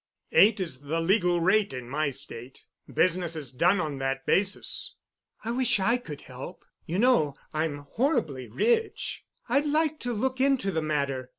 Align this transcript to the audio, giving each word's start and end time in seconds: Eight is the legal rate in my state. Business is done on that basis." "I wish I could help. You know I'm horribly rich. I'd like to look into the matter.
Eight 0.31 0.59
is 0.59 0.79
the 0.81 0.99
legal 0.99 1.41
rate 1.41 1.73
in 1.73 1.87
my 1.87 2.09
state. 2.09 2.63
Business 2.91 3.35
is 3.35 3.51
done 3.51 3.79
on 3.79 3.99
that 3.99 4.25
basis." 4.25 4.95
"I 5.43 5.51
wish 5.51 5.79
I 5.79 5.97
could 5.97 6.21
help. 6.21 6.65
You 6.87 6.97
know 6.97 7.35
I'm 7.53 7.83
horribly 7.87 8.47
rich. 8.47 9.23
I'd 9.47 9.67
like 9.67 9.99
to 9.99 10.11
look 10.11 10.41
into 10.41 10.71
the 10.71 10.81
matter. 10.81 11.29